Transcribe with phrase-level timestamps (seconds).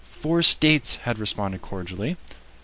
[0.03, 2.17] Four states had responded cordially.